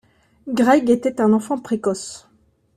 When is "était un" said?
0.89-1.31